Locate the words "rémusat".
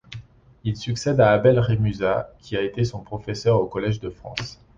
1.59-2.31